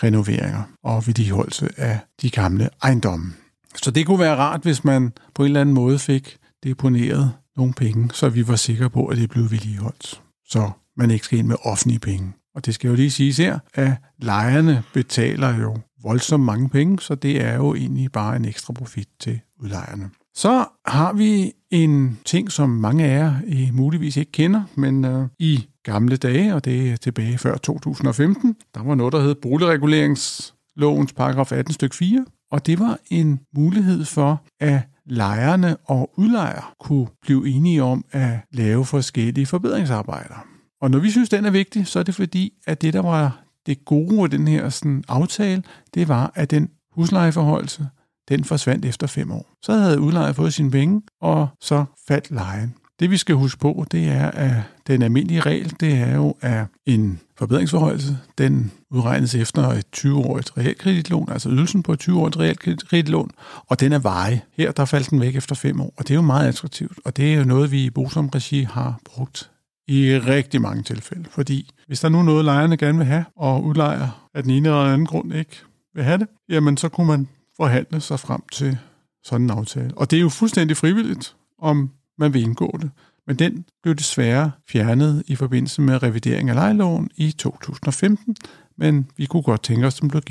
renoveringer 0.03 0.63
og 0.83 1.07
vedligeholdelse 1.07 1.69
af 1.77 2.00
de 2.21 2.29
gamle 2.29 2.69
ejendomme. 2.83 3.33
Så 3.75 3.91
det 3.91 4.05
kunne 4.05 4.19
være 4.19 4.35
rart, 4.35 4.62
hvis 4.62 4.83
man 4.83 5.13
på 5.35 5.43
en 5.43 5.45
eller 5.45 5.62
anden 5.62 5.75
måde 5.75 6.00
fik 6.00 6.38
deponeret 6.65 7.31
nogle 7.57 7.74
penge, 7.74 8.10
så 8.13 8.29
vi 8.29 8.48
var 8.48 8.55
sikre 8.55 8.89
på, 8.89 9.05
at 9.05 9.17
det 9.17 9.29
blev 9.29 9.51
vedligeholdt. 9.51 10.22
Så 10.48 10.72
man 10.98 11.12
ikke 11.12 11.25
skal 11.25 11.39
ind 11.39 11.48
med 11.48 11.55
offentlige 11.63 12.00
penge. 12.00 12.34
Og 12.55 12.65
det 12.65 12.74
skal 12.74 12.88
jo 12.88 12.95
lige 12.95 13.12
siges 13.12 13.38
her, 13.38 13.60
at 13.74 13.91
lejerne 14.22 14.84
betaler 14.93 15.57
jo 15.57 15.77
voldsomt 16.03 16.43
mange 16.43 16.69
penge, 16.69 17.00
så 17.00 17.15
det 17.15 17.41
er 17.41 17.55
jo 17.55 17.75
egentlig 17.75 18.12
bare 18.12 18.36
en 18.36 18.45
ekstra 18.45 18.74
profit 18.74 19.07
til 19.19 19.39
udlejerne. 19.63 20.10
Så 20.36 20.65
har 20.86 21.13
vi 21.13 21.51
en 21.72 22.19
ting, 22.25 22.51
som 22.51 22.69
mange 22.69 23.05
af 23.05 23.17
jer 23.19 23.34
I 23.48 23.69
muligvis 23.74 24.17
ikke 24.17 24.31
kender, 24.31 24.63
men 24.75 25.05
øh, 25.05 25.27
i 25.39 25.67
gamle 25.84 26.17
dage, 26.17 26.55
og 26.55 26.65
det 26.65 26.91
er 26.91 26.98
tilbage 26.98 27.38
før 27.38 27.57
2015, 27.57 28.55
der 28.75 28.84
var 28.84 28.95
noget, 28.95 29.13
der 29.13 29.22
hed 29.22 29.36
boligreguleringslovens 29.36 31.13
paragraf 31.13 31.51
18 31.51 31.74
stykke 31.74 31.95
4, 31.95 32.25
og 32.51 32.65
det 32.65 32.79
var 32.79 33.00
en 33.10 33.39
mulighed 33.55 34.05
for, 34.05 34.43
at 34.60 34.81
lejerne 35.05 35.77
og 35.85 36.12
udlejer 36.17 36.74
kunne 36.79 37.07
blive 37.21 37.50
enige 37.50 37.83
om 37.83 38.05
at 38.12 38.31
lave 38.51 38.85
forskellige 38.85 39.45
forbedringsarbejder. 39.45 40.45
Og 40.81 40.91
når 40.91 41.00
vi 41.00 41.12
synes, 41.12 41.29
den 41.29 41.45
er 41.45 41.50
vigtig, 41.50 41.88
så 41.88 42.00
er 42.00 42.03
det 42.03 42.15
fordi, 42.15 42.53
at 42.67 42.81
det, 42.81 42.93
der 42.93 43.01
var 43.01 43.41
det 43.65 43.85
gode 43.85 44.21
ved 44.21 44.29
den 44.29 44.47
her 44.47 44.69
sådan, 44.69 45.03
aftale, 45.07 45.63
det 45.93 46.07
var, 46.07 46.31
at 46.35 46.51
den 46.51 46.69
huslejeforholdelse, 46.91 47.88
den 48.29 48.43
forsvandt 48.43 48.85
efter 48.85 49.07
fem 49.07 49.31
år. 49.31 49.53
Så 49.62 49.74
havde 49.74 50.00
udlejer 50.00 50.33
fået 50.33 50.53
sine 50.53 50.71
penge, 50.71 51.01
og 51.21 51.47
så 51.62 51.85
faldt 52.07 52.31
lejen. 52.31 52.74
Det 53.00 53.12
vi 53.12 53.17
skal 53.17 53.35
huske 53.35 53.59
på, 53.59 53.85
det 53.91 54.07
er, 54.07 54.31
at 54.31 54.53
den 54.88 55.01
almindelige 55.01 55.39
regel, 55.39 55.74
det 55.79 55.93
er 55.93 56.15
jo, 56.15 56.35
at 56.41 56.65
en 56.85 57.19
forbedringsforholdelse, 57.38 58.17
den 58.38 58.71
udregnes 58.95 59.35
efter 59.35 59.69
et 59.69 59.85
20-årigt 59.97 60.57
realkreditlån, 60.57 61.29
altså 61.31 61.49
ydelsen 61.49 61.83
på 61.83 61.93
et 61.93 62.09
20-årigt 62.09 62.39
realkreditlån, 62.39 63.31
og 63.67 63.79
den 63.79 63.93
er 63.93 63.99
veje. 63.99 64.41
Her 64.57 64.71
der 64.71 64.85
faldt 64.85 65.09
den 65.09 65.21
væk 65.21 65.35
efter 65.35 65.55
fem 65.55 65.81
år, 65.81 65.93
og 65.97 66.07
det 66.07 66.11
er 66.11 66.15
jo 66.15 66.21
meget 66.21 66.47
attraktivt, 66.47 66.99
og 67.05 67.17
det 67.17 67.33
er 67.33 67.37
jo 67.37 67.43
noget, 67.43 67.71
vi 67.71 67.83
i 67.83 67.89
Bosom 67.89 68.29
Regi 68.29 68.63
har 68.63 68.99
brugt 69.05 69.51
i 69.87 70.19
rigtig 70.19 70.61
mange 70.61 70.83
tilfælde. 70.83 71.25
Fordi 71.29 71.69
hvis 71.87 71.99
der 71.99 72.09
nu 72.09 72.19
er 72.19 72.23
noget, 72.23 72.45
lejerne 72.45 72.77
gerne 72.77 72.97
vil 72.97 73.07
have, 73.07 73.25
og 73.35 73.63
udlejer 73.63 74.29
af 74.33 74.43
den 74.43 74.51
ene 74.51 74.67
eller 74.69 74.93
anden 74.93 75.07
grund 75.07 75.33
ikke 75.33 75.61
vil 75.95 76.03
have 76.03 76.17
det, 76.17 76.27
jamen 76.49 76.77
så 76.77 76.89
kunne 76.89 77.07
man 77.07 77.27
forhandle 77.57 78.01
sig 78.01 78.19
frem 78.19 78.41
til 78.51 78.77
sådan 79.23 79.43
en 79.43 79.49
aftale. 79.49 79.91
Og 79.95 80.11
det 80.11 80.17
er 80.17 80.21
jo 80.21 80.29
fuldstændig 80.29 80.77
frivilligt, 80.77 81.35
om 81.59 81.91
man 82.17 82.33
vil 82.33 82.41
indgå 82.41 82.77
det. 82.81 82.91
Men 83.27 83.35
den 83.35 83.65
blev 83.83 83.95
desværre 83.95 84.51
fjernet 84.69 85.23
i 85.27 85.35
forbindelse 85.35 85.81
med 85.81 86.03
revidering 86.03 86.49
af 86.49 86.55
lejeloven 86.55 87.09
i 87.15 87.31
2015, 87.31 88.35
men 88.77 89.08
vi 89.17 89.25
kunne 89.25 89.44
godt 89.44 89.63
tænke 89.63 89.88
os, 89.88 89.96
at 89.96 90.01
den 90.01 90.10
blev 90.10 90.22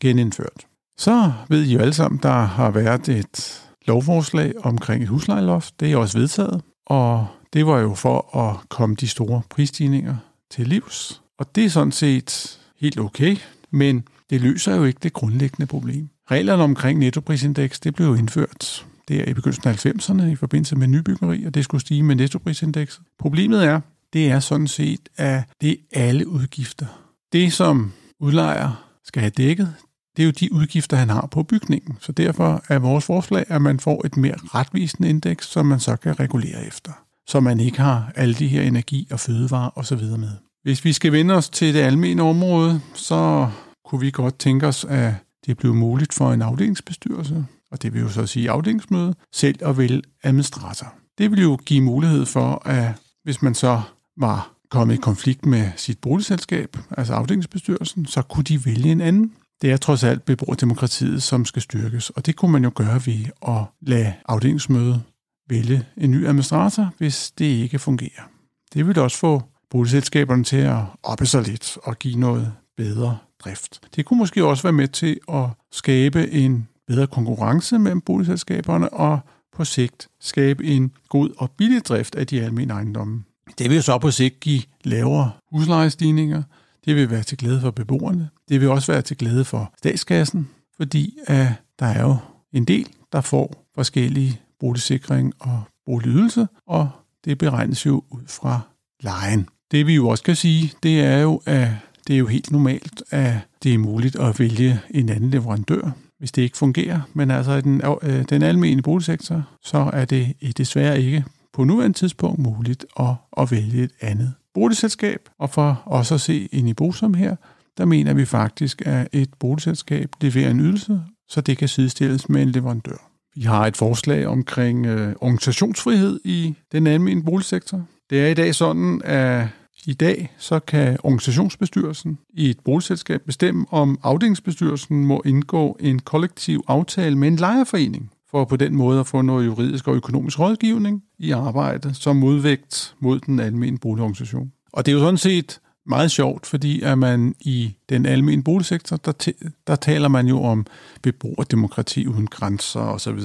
genindført. 0.00 0.66
Så 0.98 1.32
ved 1.48 1.62
I 1.62 1.72
jo 1.72 1.78
alle 1.78 1.94
sammen, 1.94 2.20
der 2.22 2.32
har 2.32 2.70
været 2.70 3.08
et 3.08 3.62
lovforslag 3.86 4.52
omkring 4.62 5.02
et 5.02 5.08
huslejeloft. 5.08 5.80
Det 5.80 5.92
er 5.92 5.96
også 5.96 6.18
vedtaget, 6.18 6.62
og 6.86 7.26
det 7.52 7.66
var 7.66 7.78
jo 7.78 7.94
for 7.94 8.36
at 8.36 8.68
komme 8.68 8.96
de 8.96 9.08
store 9.08 9.42
prisstigninger 9.50 10.16
til 10.50 10.68
livs. 10.68 11.22
Og 11.38 11.54
det 11.54 11.64
er 11.64 11.68
sådan 11.68 11.92
set 11.92 12.58
helt 12.80 13.00
okay, 13.00 13.36
men 13.70 14.04
det 14.30 14.40
løser 14.40 14.76
jo 14.76 14.84
ikke 14.84 15.00
det 15.02 15.12
grundlæggende 15.12 15.66
problem. 15.66 16.08
Reglerne 16.30 16.62
omkring 16.62 16.98
nettoprisindeks, 16.98 17.80
det 17.80 17.94
blev 17.94 18.06
jo 18.06 18.14
indført 18.14 18.86
der 19.08 19.24
i 19.24 19.34
begyndelsen 19.34 19.68
af 19.68 19.86
90'erne 19.86 20.22
i 20.22 20.36
forbindelse 20.36 20.76
med 20.76 20.86
nybyggeri, 20.86 21.44
og 21.44 21.54
det 21.54 21.64
skulle 21.64 21.80
stige 21.80 22.02
med 22.02 22.16
nettoprisindekset. 22.16 23.02
Problemet 23.18 23.64
er, 23.64 23.80
det 24.12 24.30
er 24.30 24.40
sådan 24.40 24.68
set, 24.68 25.08
at 25.16 25.44
det 25.60 25.76
er 25.92 26.04
alle 26.04 26.28
udgifter. 26.28 26.86
Det, 27.32 27.52
som 27.52 27.92
udlejer 28.20 28.88
skal 29.04 29.20
have 29.20 29.30
dækket, 29.30 29.74
det 30.16 30.22
er 30.22 30.26
jo 30.26 30.32
de 30.40 30.52
udgifter, 30.52 30.96
han 30.96 31.10
har 31.10 31.28
på 31.30 31.42
bygningen. 31.42 31.98
Så 32.00 32.12
derfor 32.12 32.62
er 32.68 32.78
vores 32.78 33.04
forslag, 33.04 33.44
at 33.48 33.62
man 33.62 33.80
får 33.80 34.06
et 34.06 34.16
mere 34.16 34.34
retvisende 34.54 35.08
indeks, 35.08 35.46
som 35.46 35.66
man 35.66 35.80
så 35.80 35.96
kan 35.96 36.20
regulere 36.20 36.66
efter. 36.66 36.92
Så 37.26 37.40
man 37.40 37.60
ikke 37.60 37.80
har 37.80 38.12
alle 38.16 38.34
de 38.34 38.48
her 38.48 38.62
energi 38.62 39.08
og 39.10 39.20
fødevarer 39.20 39.78
osv. 39.78 40.02
med. 40.02 40.30
Hvis 40.62 40.84
vi 40.84 40.92
skal 40.92 41.12
vende 41.12 41.34
os 41.34 41.48
til 41.50 41.74
det 41.74 41.80
almene 41.80 42.22
område, 42.22 42.80
så 42.94 43.50
kunne 43.84 44.00
vi 44.00 44.10
godt 44.10 44.38
tænke 44.38 44.66
os, 44.66 44.84
at 44.84 45.14
det 45.46 45.56
blev 45.56 45.74
muligt 45.74 46.14
for 46.14 46.32
en 46.32 46.42
afdelingsbestyrelse, 46.42 47.46
og 47.72 47.82
det 47.82 47.94
vil 47.94 48.00
jo 48.00 48.08
så 48.08 48.26
sige 48.26 48.50
afdelingsmøde, 48.50 49.14
selv 49.32 49.58
at 49.60 49.78
vælge 49.78 50.02
administrator. 50.22 50.94
Det 51.18 51.30
vil 51.30 51.42
jo 51.42 51.58
give 51.66 51.80
mulighed 51.80 52.26
for, 52.26 52.62
at 52.68 52.92
hvis 53.24 53.42
man 53.42 53.54
så 53.54 53.80
var 54.16 54.52
kommet 54.72 54.94
i 54.94 54.98
konflikt 54.98 55.46
med 55.46 55.70
sit 55.76 55.98
boligselskab, 55.98 56.76
altså 56.90 57.14
afdelingsbestyrelsen, 57.14 58.06
så 58.06 58.22
kunne 58.22 58.44
de 58.44 58.64
vælge 58.64 58.92
en 58.92 59.00
anden. 59.00 59.32
Det 59.62 59.72
er 59.72 59.76
trods 59.76 60.04
alt 60.04 60.24
beboerdemokratiet, 60.24 61.22
som 61.22 61.44
skal 61.44 61.62
styrkes, 61.62 62.10
og 62.10 62.26
det 62.26 62.36
kunne 62.36 62.52
man 62.52 62.64
jo 62.64 62.72
gøre 62.74 63.00
ved 63.06 63.24
at 63.48 63.64
lade 63.80 64.14
afdelingsmødet 64.28 65.02
vælge 65.48 65.86
en 65.96 66.10
ny 66.10 66.26
administrator, 66.26 66.90
hvis 66.98 67.30
det 67.30 67.44
ikke 67.44 67.78
fungerer. 67.78 68.30
Det 68.74 68.86
vil 68.86 68.98
også 68.98 69.18
få 69.18 69.42
boligselskaberne 69.70 70.44
til 70.44 70.56
at 70.56 70.80
oppe 71.02 71.26
sig 71.26 71.42
lidt 71.42 71.78
og 71.82 71.98
give 71.98 72.16
noget 72.16 72.52
bedre 72.76 73.18
drift. 73.44 73.80
Det 73.96 74.04
kunne 74.04 74.18
måske 74.18 74.44
også 74.44 74.62
være 74.62 74.72
med 74.72 74.88
til 74.88 75.18
at 75.28 75.44
skabe 75.72 76.30
en 76.30 76.68
bedre 76.86 77.06
konkurrence 77.06 77.78
mellem 77.78 78.00
boligselskaberne 78.00 78.92
og 78.92 79.20
på 79.56 79.64
sigt 79.64 80.08
skabe 80.20 80.64
en 80.64 80.92
god 81.08 81.30
og 81.38 81.50
billig 81.50 81.84
drift 81.84 82.14
af 82.14 82.26
de 82.26 82.40
almindelige 82.40 82.76
ejendomme. 82.76 83.24
Det 83.58 83.70
vil 83.70 83.82
så 83.82 83.98
på 83.98 84.10
sigt 84.10 84.40
give 84.40 84.62
lavere 84.84 85.30
huslejestigninger. 85.52 86.42
Det 86.84 86.96
vil 86.96 87.10
være 87.10 87.22
til 87.22 87.38
glæde 87.38 87.60
for 87.60 87.70
beboerne. 87.70 88.28
Det 88.48 88.60
vil 88.60 88.68
også 88.68 88.92
være 88.92 89.02
til 89.02 89.16
glæde 89.16 89.44
for 89.44 89.72
statskassen, 89.78 90.48
fordi 90.76 91.18
at 91.26 91.48
der 91.78 91.86
er 91.86 92.02
jo 92.02 92.16
en 92.52 92.64
del, 92.64 92.86
der 93.12 93.20
får 93.20 93.64
forskellige 93.74 94.40
boligsikring 94.60 95.32
og 95.38 95.62
boligydelse, 95.86 96.46
og 96.66 96.90
det 97.24 97.38
beregnes 97.38 97.86
jo 97.86 98.02
ud 98.10 98.22
fra 98.28 98.60
lejen. 99.00 99.48
Det 99.70 99.86
vi 99.86 99.94
jo 99.94 100.08
også 100.08 100.24
kan 100.24 100.36
sige, 100.36 100.72
det 100.82 101.00
er 101.00 101.18
jo, 101.18 101.42
at 101.46 101.68
det 102.06 102.14
er 102.14 102.18
jo 102.18 102.26
helt 102.26 102.50
normalt, 102.50 103.02
at 103.10 103.34
det 103.62 103.74
er 103.74 103.78
muligt 103.78 104.16
at 104.16 104.40
vælge 104.40 104.80
en 104.90 105.08
anden 105.08 105.30
leverandør, 105.30 105.90
hvis 106.18 106.32
det 106.32 106.42
ikke 106.42 106.56
fungerer. 106.56 107.00
Men 107.14 107.30
altså 107.30 107.52
i 107.52 107.60
den, 107.60 107.82
øh, 108.02 108.24
den 108.30 108.42
almindelige 108.42 108.82
boligsektor, 108.82 109.42
så 109.62 109.90
er 109.92 110.04
det 110.04 110.34
øh, 110.42 110.50
desværre 110.50 111.00
ikke 111.00 111.24
på 111.52 111.64
nuværende 111.64 111.98
tidspunkt 111.98 112.38
muligt 112.38 112.86
at, 113.00 113.14
at 113.36 113.50
vælge 113.50 113.84
et 113.84 113.92
andet 114.00 114.34
boligselskab. 114.54 115.28
Og 115.38 115.50
for 115.50 115.82
også 115.84 116.14
at 116.14 116.20
se 116.20 116.48
ind 116.52 116.68
i 116.68 116.74
Bosom 116.74 117.14
her, 117.14 117.36
der 117.78 117.84
mener 117.84 118.14
vi 118.14 118.24
faktisk, 118.24 118.82
at 118.86 119.08
et 119.12 119.34
boligselskab 119.40 120.10
leverer 120.20 120.50
en 120.50 120.60
ydelse, 120.60 121.00
så 121.28 121.40
det 121.40 121.58
kan 121.58 121.68
sidestilles 121.68 122.28
med 122.28 122.42
en 122.42 122.48
leverandør. 122.48 123.08
Vi 123.34 123.42
har 123.42 123.66
et 123.66 123.76
forslag 123.76 124.26
omkring 124.26 124.86
øh, 124.86 125.14
organisationsfrihed 125.20 126.20
i 126.24 126.54
den 126.72 126.86
almindelige 126.86 127.24
boligsektor. 127.24 127.82
Det 128.10 128.20
er 128.20 128.26
i 128.26 128.34
dag 128.34 128.54
sådan, 128.54 129.02
at 129.04 129.48
i 129.86 129.92
dag 129.92 130.32
så 130.38 130.58
kan 130.58 130.98
organisationsbestyrelsen 131.02 132.18
i 132.34 132.50
et 132.50 132.60
boligselskab 132.64 133.22
bestemme, 133.26 133.66
om 133.70 133.98
afdelingsbestyrelsen 134.02 135.04
må 135.04 135.22
indgå 135.24 135.76
en 135.80 135.98
kollektiv 135.98 136.64
aftale 136.68 137.18
med 137.18 137.28
en 137.28 137.36
lejerforening, 137.36 138.10
for 138.32 138.44
på 138.44 138.56
den 138.56 138.74
måde 138.74 139.00
at 139.00 139.06
få 139.06 139.22
noget 139.22 139.46
juridisk 139.46 139.88
og 139.88 139.94
økonomisk 139.94 140.38
rådgivning 140.38 141.02
i 141.18 141.30
arbejde 141.30 141.94
som 141.94 142.16
modvægt 142.16 142.94
mod 143.00 143.20
den 143.20 143.40
almindelige 143.40 143.80
boligorganisation. 143.80 144.52
Og 144.72 144.86
det 144.86 144.92
er 144.92 144.96
jo 144.96 145.02
sådan 145.02 145.18
set 145.18 145.60
meget 145.86 146.10
sjovt, 146.10 146.46
fordi 146.46 146.82
at 146.82 146.98
man 146.98 147.34
i 147.40 147.74
den 147.88 148.06
almindelige 148.06 148.44
boligsektor, 148.44 148.96
der, 148.96 149.32
der 149.66 149.76
taler 149.76 150.08
man 150.08 150.26
jo 150.26 150.42
om 150.42 150.66
beboerdemokrati 151.02 152.06
uden 152.06 152.26
grænser 152.26 152.80
osv. 152.80 153.20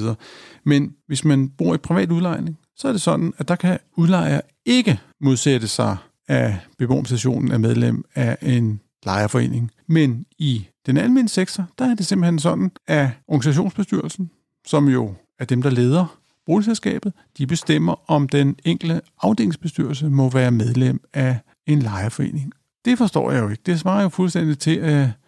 Men 0.63 0.93
hvis 1.07 1.25
man 1.25 1.49
bor 1.49 1.73
i 1.73 1.77
privat 1.77 2.11
udlejning, 2.11 2.57
så 2.75 2.87
er 2.87 2.91
det 2.91 3.01
sådan, 3.01 3.33
at 3.37 3.47
der 3.47 3.55
kan 3.55 3.79
udlejer 3.95 4.41
ikke 4.65 4.99
modsætte 5.21 5.67
sig 5.67 5.97
af 6.27 6.57
beboerstationen 6.77 7.51
er 7.51 7.57
medlem 7.57 8.03
af 8.15 8.37
en 8.41 8.81
lejerforening. 9.05 9.71
Men 9.87 10.25
i 10.37 10.67
den 10.85 10.97
almindelige 10.97 11.29
sektor, 11.29 11.65
der 11.79 11.85
er 11.85 11.95
det 11.95 12.05
simpelthen 12.05 12.39
sådan, 12.39 12.71
at 12.87 13.09
organisationsbestyrelsen, 13.27 14.29
som 14.67 14.87
jo 14.87 15.13
er 15.39 15.45
dem, 15.45 15.61
der 15.61 15.69
leder 15.69 16.17
boligselskabet, 16.45 17.13
de 17.37 17.47
bestemmer, 17.47 18.11
om 18.11 18.29
den 18.29 18.55
enkelte 18.65 19.01
afdelingsbestyrelse 19.21 20.09
må 20.09 20.29
være 20.29 20.51
medlem 20.51 21.01
af 21.13 21.37
en 21.67 21.79
lejerforening. 21.79 22.53
Det 22.85 22.97
forstår 22.97 23.31
jeg 23.31 23.43
jo 23.43 23.49
ikke. 23.49 23.61
Det 23.65 23.79
svarer 23.79 24.01
jo 24.01 24.09
fuldstændig 24.09 24.59
til, 24.59 24.75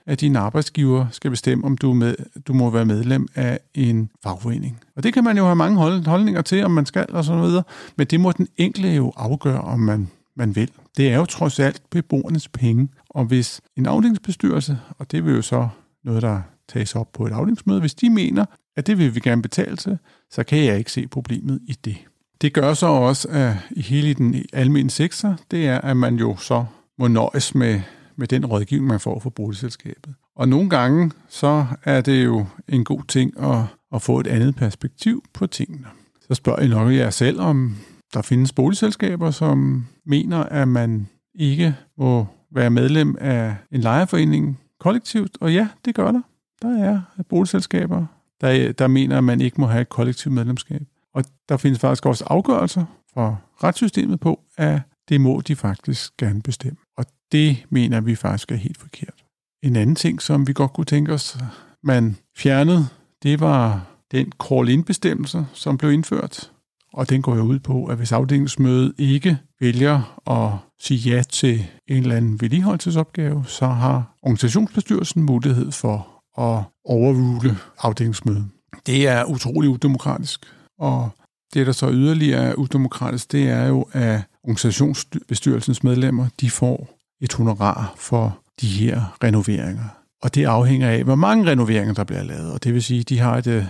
at, 0.08 0.22
din 0.22 0.36
arbejdsgiver 0.36 1.06
skal 1.12 1.32
bestemme, 1.32 1.66
om 1.66 1.78
du, 1.78 1.94
med, 1.94 2.16
du 2.48 2.54
må 2.54 2.70
være 2.70 2.86
medlem 2.86 3.28
af 3.36 3.60
en 3.74 4.10
fagforening. 4.24 4.80
Og 4.96 5.04
det 5.04 5.14
kan 5.14 5.24
man 5.24 5.38
jo 5.38 5.44
have 5.44 5.56
mange 5.56 5.78
holdninger 6.06 6.42
til, 6.42 6.64
om 6.64 6.72
man 6.72 6.86
skal 6.86 7.06
og 7.10 7.26
sådan 7.26 7.42
noget, 7.42 7.64
men 7.96 8.08
det 8.08 8.20
må 8.20 8.32
den 8.32 8.48
enkelte 8.58 8.90
jo 8.96 9.14
afgøre, 9.16 9.62
om 9.62 9.80
man 9.80 10.10
man 10.40 10.56
vil. 10.56 10.72
Det 10.98 11.10
er 11.10 11.18
jo 11.18 11.26
trods 11.26 11.60
alt 11.60 11.82
beboernes 11.90 12.48
penge, 12.48 12.90
og 13.10 13.26
hvis 13.26 13.62
en 13.78 13.86
afdelingsbestyrelse, 13.86 14.80
og 14.98 15.12
det 15.12 15.26
vil 15.26 15.36
jo 15.36 15.42
så 15.42 15.70
noget, 16.04 16.22
der 16.22 16.42
tages 16.68 16.96
op 16.96 17.12
på 17.14 17.26
et 17.26 17.32
afdelingsmøde, 17.32 17.80
hvis 17.80 17.96
de 17.96 18.10
mener, 18.10 18.46
at 18.80 18.88
det 18.88 18.98
vil 18.98 19.16
vi 19.16 19.20
gerne 19.20 19.42
betale 19.42 19.76
til, 19.76 19.98
så 20.32 20.44
kan 20.44 20.66
jeg 20.66 20.78
ikke 20.78 20.92
se 20.92 21.08
problemet 21.08 21.60
i 21.68 21.78
det. 21.86 21.98
Det 22.42 22.54
gør 22.54 22.74
så 22.74 22.88
også, 22.88 23.28
at 23.28 23.54
i 23.72 23.82
hele 23.82 24.14
den 24.14 24.36
almindelige 24.54 24.90
sektor, 24.90 25.38
det 25.52 25.68
er, 25.68 25.82
at 25.82 25.98
man 25.98 26.16
jo 26.16 26.38
så 26.38 26.66
må 27.00 27.08
nøjes 27.08 27.56
med, 27.56 27.82
med 28.16 28.28
den 28.28 28.46
rådgivning, 28.46 28.88
man 28.88 29.00
får 29.00 29.20
fra 29.20 29.30
boligselskabet. 29.30 30.14
Og 30.36 30.50
nogle 30.50 30.70
gange, 30.70 31.12
så 31.30 31.66
er 31.84 32.02
det 32.02 32.26
jo 32.26 32.46
en 32.68 32.84
god 32.84 33.04
ting 33.08 33.42
at, 33.42 33.62
at 33.94 34.02
få 34.02 34.20
et 34.20 34.28
andet 34.28 34.56
perspektiv 34.56 35.24
på 35.34 35.48
tingene. 35.48 35.88
Så 36.28 36.34
spørger 36.34 36.62
I 36.62 36.68
nok 36.68 36.94
jer 36.94 37.10
selv, 37.10 37.42
om 37.42 37.76
der 38.14 38.22
findes 38.22 38.54
boligselskaber, 38.54 39.32
som 39.32 39.86
mener, 40.06 40.44
at 40.44 40.68
man 40.68 41.08
ikke 41.36 41.76
må 41.98 42.28
være 42.52 42.70
medlem 42.70 43.16
af 43.20 43.56
en 43.72 43.82
lejerforening 43.82 44.60
kollektivt, 44.80 45.38
og 45.42 45.54
ja, 45.54 45.68
det 45.86 45.96
gør 45.96 46.12
der. 46.12 46.22
Der 46.62 46.84
er 46.84 47.02
boligselskaber, 47.30 48.06
der, 48.42 48.72
der 48.72 48.88
mener, 48.88 49.18
at 49.18 49.24
man 49.24 49.42
ikke 49.42 49.62
må 49.62 49.68
have 49.68 49.82
et 49.82 49.90
kollektivt 49.90 50.36
medlemskab. 50.36 50.82
Og 51.14 51.24
der 51.50 51.58
findes 51.58 51.80
faktisk 51.80 52.06
også 52.06 52.24
afgørelser 52.28 52.86
fra 53.14 53.36
retssystemet 53.64 54.20
på, 54.20 54.40
at 54.58 54.82
det 55.10 55.22
må 55.22 55.42
de 55.42 55.56
faktisk 55.56 56.18
gerne 56.18 56.42
bestemme. 56.42 56.78
Og 56.98 57.06
det 57.32 57.66
mener 57.70 58.02
vi 58.02 58.16
faktisk 58.16 58.52
er 58.52 58.56
helt 58.56 58.78
forkert. 58.78 59.24
En 59.64 59.76
anden 59.76 59.96
ting, 59.96 60.22
som 60.22 60.48
vi 60.48 60.54
godt 60.54 60.74
kunne 60.74 60.86
tænke 60.86 61.14
os, 61.14 61.38
man 61.84 62.18
fjernede, 62.38 62.88
det 63.24 63.40
var 63.40 63.86
den 64.12 64.32
call-in-bestemmelse, 64.48 65.46
som 65.54 65.78
blev 65.78 65.92
indført. 65.92 66.52
Og 66.94 67.10
den 67.10 67.22
går 67.22 67.36
jo 67.36 67.42
ud 67.42 67.60
på, 67.60 67.86
at 67.86 67.98
hvis 67.98 68.12
afdelingsmødet 68.12 68.94
ikke 68.98 69.38
vælger 69.60 70.30
at 70.30 70.60
sige 70.80 71.16
ja 71.16 71.22
til 71.22 71.66
en 71.88 72.04
eller 72.04 72.16
anden 72.16 72.42
vedligeholdelsesopgave, 72.42 73.46
så 73.46 73.68
har 73.68 74.16
organisationsbestyrelsen 74.22 75.24
mulighed 75.24 75.72
for 75.72 76.19
at 76.38 76.64
overrule 76.86 77.58
afdelingsmødet. 77.80 78.46
Det 78.86 79.08
er 79.08 79.24
utrolig 79.24 79.70
udemokratisk, 79.70 80.46
og 80.80 81.10
det, 81.54 81.68
der 81.68 81.72
så 81.72 81.92
yderligere 81.92 82.44
er 82.44 82.54
udemokratisk, 82.54 83.32
det 83.32 83.50
er 83.50 83.68
jo, 83.68 83.86
at 83.92 84.22
organisationsbestyrelsens 84.44 85.84
medlemmer, 85.84 86.28
de 86.42 86.50
får 86.50 86.90
et 87.22 87.34
honorar 87.34 87.94
for 87.98 88.40
de 88.62 88.68
her 88.68 89.18
renoveringer. 89.24 89.84
Og 90.22 90.36
det 90.36 90.46
afhænger 90.46 90.90
af, 90.90 91.04
hvor 91.04 91.16
mange 91.16 91.52
renoveringer, 91.52 91.94
der 91.94 92.04
bliver 92.04 92.24
lavet. 92.24 92.52
Og 92.52 92.64
det 92.64 92.74
vil 92.74 92.84
sige, 92.84 93.00
at 93.00 93.10
de 93.10 93.20
har 93.20 93.38
et, 93.38 93.70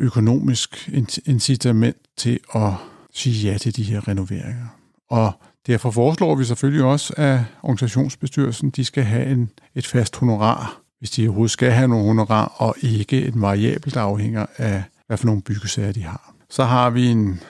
økonomisk 0.00 0.90
incitament 1.26 1.96
til 2.16 2.40
at 2.54 2.72
sige 3.14 3.50
ja 3.50 3.58
til 3.58 3.76
de 3.76 3.82
her 3.82 4.08
renoveringer. 4.08 4.66
Og 5.10 5.32
derfor 5.66 5.90
foreslår 5.90 6.34
vi 6.34 6.44
selvfølgelig 6.44 6.84
også, 6.84 7.14
at 7.16 7.40
organisationsbestyrelsen 7.62 8.70
de 8.70 8.84
skal 8.84 9.04
have 9.04 9.26
en, 9.26 9.50
et 9.74 9.86
fast 9.86 10.16
honorar, 10.16 10.80
hvis 10.98 11.10
de 11.10 11.28
overhovedet 11.28 11.50
skal 11.50 11.70
have 11.70 11.88
nogle 11.88 12.06
honorar, 12.06 12.54
og 12.56 12.74
ikke 12.82 13.22
et 13.22 13.40
variabelt 13.40 13.94
der 13.94 14.00
afhænger 14.00 14.46
af, 14.56 14.82
hvad 15.06 15.16
for 15.16 15.26
nogle 15.26 15.42
byggesager 15.42 15.92
de 15.92 16.02
har. 16.02 16.34
Så 16.50 16.64
har 16.64 16.90
vi 16.90 17.06
en, 17.06 17.40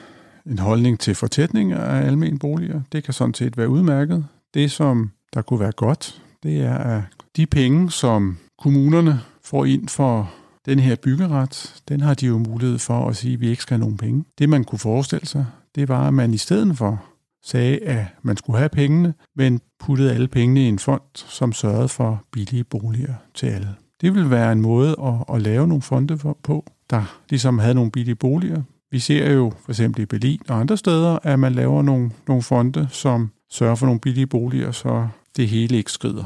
en 0.45 0.59
holdning 0.59 0.99
til 0.99 1.15
fortætning 1.15 1.73
af 1.73 2.07
almen 2.07 2.39
boliger. 2.39 2.81
Det 2.91 3.03
kan 3.03 3.13
sådan 3.13 3.33
set 3.33 3.57
være 3.57 3.69
udmærket. 3.69 4.25
Det, 4.53 4.71
som 4.71 5.11
der 5.33 5.41
kunne 5.41 5.59
være 5.59 5.71
godt, 5.71 6.21
det 6.43 6.61
er, 6.61 6.77
at 6.77 7.01
de 7.35 7.45
penge, 7.45 7.91
som 7.91 8.37
kommunerne 8.59 9.21
får 9.43 9.65
ind 9.65 9.87
for 9.87 10.31
den 10.65 10.79
her 10.79 10.95
byggeret, 10.95 11.81
den 11.89 12.01
har 12.01 12.13
de 12.13 12.25
jo 12.25 12.37
mulighed 12.37 12.79
for 12.79 13.09
at 13.09 13.15
sige, 13.15 13.33
at 13.33 13.41
vi 13.41 13.49
ikke 13.49 13.61
skal 13.61 13.75
have 13.75 13.81
nogen 13.81 13.97
penge. 13.97 14.23
Det, 14.39 14.49
man 14.49 14.63
kunne 14.63 14.79
forestille 14.79 15.25
sig, 15.25 15.45
det 15.75 15.89
var, 15.89 16.07
at 16.07 16.13
man 16.13 16.33
i 16.33 16.37
stedet 16.37 16.77
for 16.77 17.03
sagde, 17.43 17.77
at 17.77 18.05
man 18.21 18.37
skulle 18.37 18.59
have 18.59 18.69
pengene, 18.69 19.13
men 19.35 19.61
puttede 19.79 20.13
alle 20.13 20.27
pengene 20.27 20.61
i 20.61 20.67
en 20.67 20.79
fond, 20.79 21.01
som 21.15 21.53
sørgede 21.53 21.87
for 21.87 22.23
billige 22.31 22.63
boliger 22.63 23.13
til 23.33 23.47
alle. 23.47 23.75
Det 24.01 24.13
ville 24.15 24.29
være 24.29 24.51
en 24.51 24.61
måde 24.61 24.95
at, 25.03 25.35
at 25.35 25.41
lave 25.41 25.67
nogle 25.67 25.81
fonde 25.81 26.17
på, 26.43 26.65
der 26.89 27.19
ligesom 27.29 27.59
havde 27.59 27.73
nogle 27.73 27.91
billige 27.91 28.15
boliger. 28.15 28.61
Vi 28.91 28.99
ser 28.99 29.33
jo 29.33 29.53
for 29.59 29.71
eksempel 29.71 30.01
i 30.01 30.05
Berlin 30.05 30.41
og 30.47 30.59
andre 30.59 30.77
steder, 30.77 31.19
at 31.23 31.39
man 31.39 31.53
laver 31.53 31.81
nogle, 31.81 32.11
nogle 32.27 32.43
fonde, 32.43 32.87
som 32.91 33.31
sørger 33.49 33.75
for 33.75 33.85
nogle 33.85 33.99
billige 33.99 34.27
boliger, 34.27 34.71
så 34.71 35.07
det 35.37 35.47
hele 35.47 35.77
ikke 35.77 35.91
skrider. 35.91 36.23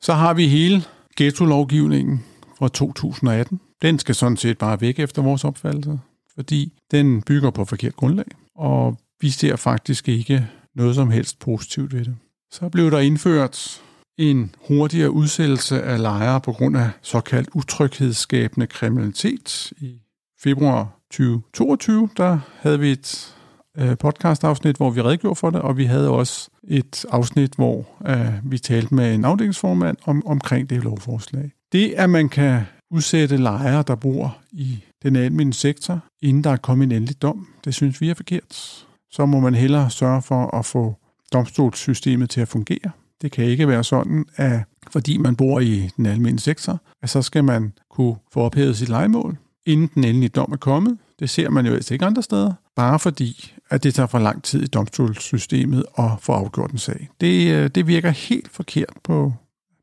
Så 0.00 0.12
har 0.12 0.34
vi 0.34 0.48
hele 0.48 0.82
ghetto-lovgivningen 1.16 2.24
fra 2.58 2.68
2018. 2.68 3.60
Den 3.82 3.98
skal 3.98 4.14
sådan 4.14 4.36
set 4.36 4.58
bare 4.58 4.80
væk 4.80 4.98
efter 4.98 5.22
vores 5.22 5.44
opfattelse, 5.44 6.00
fordi 6.34 6.72
den 6.90 7.22
bygger 7.22 7.50
på 7.50 7.64
forkert 7.64 7.96
grundlag, 7.96 8.26
og 8.54 8.98
vi 9.22 9.30
ser 9.30 9.56
faktisk 9.56 10.08
ikke 10.08 10.48
noget 10.74 10.94
som 10.94 11.10
helst 11.10 11.38
positivt 11.38 11.94
ved 11.94 12.04
det. 12.04 12.16
Så 12.50 12.68
blev 12.68 12.90
der 12.90 12.98
indført 12.98 13.82
en 14.18 14.54
hurtigere 14.68 15.10
udsættelse 15.10 15.82
af 15.82 16.02
lejere 16.02 16.40
på 16.40 16.52
grund 16.52 16.76
af 16.76 16.90
såkaldt 17.02 17.48
utryghedsskabende 17.54 18.66
kriminalitet. 18.66 19.72
I 19.80 20.00
februar 20.42 20.98
2022, 21.10 22.08
der 22.16 22.38
havde 22.60 22.80
vi 22.80 22.92
et 22.92 23.36
øh, 23.78 23.96
podcast-afsnit, 23.98 24.76
hvor 24.76 24.90
vi 24.90 25.02
redegjorde 25.02 25.36
for 25.36 25.50
det, 25.50 25.60
og 25.60 25.76
vi 25.76 25.84
havde 25.84 26.08
også 26.10 26.50
et 26.68 27.04
afsnit, 27.10 27.54
hvor 27.54 27.86
uh, 28.00 28.50
vi 28.52 28.58
talte 28.58 28.94
med 28.94 29.14
en 29.14 29.24
afdelingsformand 29.24 29.96
om, 30.04 30.26
omkring 30.26 30.70
det 30.70 30.84
lovforslag. 30.84 31.50
Det, 31.72 31.94
at 31.96 32.10
man 32.10 32.28
kan 32.28 32.62
udsætte 32.90 33.36
lejere, 33.36 33.84
der 33.86 33.94
bor 33.94 34.38
i 34.52 34.84
den 35.02 35.16
almindelige 35.16 35.54
sektor, 35.58 36.00
inden 36.22 36.44
der 36.44 36.50
er 36.50 36.56
kommet 36.56 36.84
en 36.84 36.92
endelig 36.92 37.22
dom, 37.22 37.46
det 37.64 37.74
synes 37.74 38.00
vi 38.00 38.10
er 38.10 38.14
forkert. 38.14 38.86
Så 39.12 39.26
må 39.26 39.40
man 39.40 39.54
hellere 39.54 39.90
sørge 39.90 40.22
for 40.22 40.56
at 40.56 40.64
få 40.64 40.94
domstolssystemet 41.32 42.30
til 42.30 42.40
at 42.40 42.48
fungere. 42.48 42.90
Det 43.22 43.32
kan 43.32 43.44
ikke 43.44 43.68
være 43.68 43.84
sådan, 43.84 44.24
at 44.36 44.60
fordi 44.90 45.16
man 45.16 45.36
bor 45.36 45.60
i 45.60 45.90
den 45.96 46.06
almindelige 46.06 46.40
sektor, 46.40 46.80
at 47.02 47.10
så 47.10 47.22
skal 47.22 47.44
man 47.44 47.72
kunne 47.90 48.16
få 48.32 48.40
ophævet 48.40 48.76
sit 48.76 48.88
legemål, 48.88 49.36
inden 49.66 49.90
den 49.94 50.04
endelige 50.04 50.28
dom 50.28 50.52
er 50.52 50.56
kommet. 50.56 50.98
Det 51.18 51.30
ser 51.30 51.50
man 51.50 51.66
jo 51.66 51.74
altså 51.74 51.94
ikke 51.94 52.06
andre 52.06 52.22
steder, 52.22 52.52
bare 52.76 52.98
fordi, 52.98 53.54
at 53.70 53.82
det 53.82 53.94
tager 53.94 54.06
for 54.06 54.18
lang 54.18 54.42
tid 54.42 54.62
i 54.62 54.66
domstolssystemet 54.66 55.84
at 55.98 56.10
få 56.20 56.32
afgjort 56.32 56.70
en 56.70 56.78
sag. 56.78 57.08
Det, 57.20 57.52
øh, 57.52 57.70
det 57.74 57.86
virker 57.86 58.10
helt 58.10 58.50
forkert 58.50 58.92
på, 59.04 59.32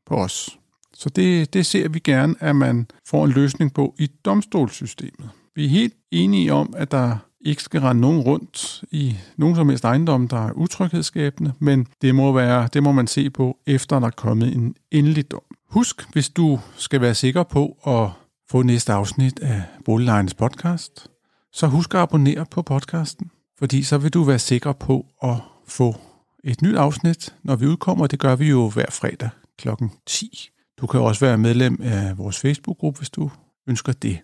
på 0.06 0.14
os. 0.14 0.58
Så 0.94 1.08
det, 1.08 1.54
det 1.54 1.66
ser 1.66 1.88
vi 1.88 1.98
gerne, 1.98 2.34
at 2.40 2.56
man 2.56 2.86
får 3.06 3.24
en 3.24 3.30
løsning 3.30 3.74
på 3.74 3.94
i 3.98 4.06
domstolssystemet. 4.24 5.30
Vi 5.54 5.64
er 5.64 5.68
helt 5.68 5.94
enige 6.10 6.52
om, 6.52 6.74
at 6.76 6.90
der 6.90 7.16
ikke 7.40 7.62
skal 7.62 7.80
rende 7.80 8.00
nogen 8.00 8.20
rundt 8.20 8.84
i 8.90 9.16
nogen 9.36 9.56
som 9.56 9.68
helst 9.68 9.84
ejendom, 9.84 10.28
der 10.28 10.46
er 10.46 10.52
utryghedsskabende, 10.52 11.52
men 11.58 11.86
det 12.02 12.14
må, 12.14 12.32
være, 12.32 12.68
det 12.72 12.82
må 12.82 12.92
man 12.92 13.06
se 13.06 13.30
på, 13.30 13.58
efter 13.66 14.00
der 14.00 14.06
er 14.06 14.10
kommet 14.10 14.56
en 14.56 14.74
endelig 14.90 15.30
dom. 15.30 15.42
Husk, 15.70 16.12
hvis 16.12 16.28
du 16.28 16.60
skal 16.76 17.00
være 17.00 17.14
sikker 17.14 17.42
på 17.42 17.76
at 17.86 18.08
få 18.50 18.62
næste 18.62 18.92
afsnit 18.92 19.38
af 19.38 19.62
Boliglejens 19.84 20.34
podcast, 20.34 21.08
så 21.52 21.66
husk 21.66 21.94
at 21.94 22.00
abonnere 22.00 22.46
på 22.50 22.62
podcasten, 22.62 23.30
fordi 23.58 23.82
så 23.82 23.98
vil 23.98 24.14
du 24.14 24.22
være 24.22 24.38
sikker 24.38 24.72
på 24.72 25.06
at 25.22 25.36
få 25.66 25.96
et 26.44 26.62
nyt 26.62 26.76
afsnit, 26.76 27.34
når 27.42 27.56
vi 27.56 27.66
udkommer. 27.66 28.06
Det 28.06 28.18
gør 28.18 28.36
vi 28.36 28.48
jo 28.48 28.68
hver 28.68 28.90
fredag 28.90 29.30
kl. 29.58 29.68
10. 30.06 30.50
Du 30.80 30.86
kan 30.86 31.00
også 31.00 31.24
være 31.24 31.38
medlem 31.38 31.78
af 31.82 32.18
vores 32.18 32.38
Facebook-gruppe, 32.38 32.98
hvis 32.98 33.10
du 33.10 33.30
ønsker 33.66 33.92
det. 33.92 34.18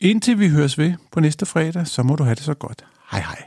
Indtil 0.00 0.38
vi 0.38 0.48
høres 0.48 0.78
ved 0.78 0.92
på 1.12 1.20
næste 1.20 1.46
fredag, 1.46 1.86
så 1.86 2.02
må 2.02 2.16
du 2.16 2.24
have 2.24 2.34
det 2.34 2.44
så 2.44 2.54
godt. 2.54 2.84
Hej 3.10 3.20
hej. 3.20 3.42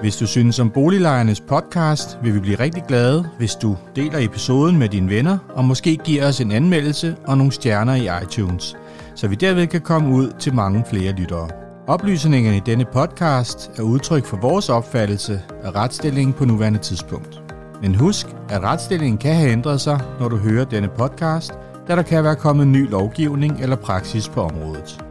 Hvis 0.00 0.16
du 0.16 0.26
synes 0.26 0.58
om 0.58 0.70
Boliglejernes 0.70 1.40
podcast, 1.40 2.18
vil 2.22 2.34
vi 2.34 2.40
blive 2.40 2.58
rigtig 2.58 2.82
glade, 2.88 3.28
hvis 3.38 3.54
du 3.54 3.76
deler 3.96 4.18
episoden 4.18 4.78
med 4.78 4.88
dine 4.88 5.10
venner, 5.10 5.38
og 5.48 5.64
måske 5.64 5.96
giver 5.96 6.28
os 6.28 6.40
en 6.40 6.52
anmeldelse 6.52 7.16
og 7.26 7.38
nogle 7.38 7.52
stjerner 7.52 7.94
i 7.94 8.24
iTunes, 8.24 8.76
så 9.14 9.28
vi 9.28 9.34
derved 9.34 9.66
kan 9.66 9.80
komme 9.80 10.14
ud 10.14 10.32
til 10.38 10.54
mange 10.54 10.84
flere 10.90 11.12
lyttere. 11.12 11.48
Oplysningerne 11.86 12.56
i 12.56 12.62
denne 12.66 12.84
podcast 12.92 13.70
er 13.78 13.82
udtryk 13.82 14.24
for 14.24 14.36
vores 14.36 14.68
opfattelse 14.68 15.42
af 15.62 15.74
retsstillingen 15.74 16.32
på 16.32 16.44
nuværende 16.44 16.78
tidspunkt. 16.78 17.42
Men 17.82 17.94
husk, 17.94 18.26
at 18.48 18.62
retsstillingen 18.62 19.18
kan 19.18 19.34
have 19.34 19.52
ændret 19.52 19.80
sig, 19.80 20.00
når 20.20 20.28
du 20.28 20.36
hører 20.36 20.64
denne 20.64 20.88
podcast, 20.88 21.52
da 21.88 21.96
der 21.96 22.02
kan 22.02 22.24
være 22.24 22.36
kommet 22.36 22.66
ny 22.66 22.90
lovgivning 22.90 23.60
eller 23.60 23.76
praksis 23.76 24.28
på 24.28 24.42
området. 24.42 25.09